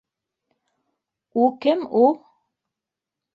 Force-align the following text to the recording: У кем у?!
У 1.41 1.51
кем 1.67 1.79
у?! 2.01 2.03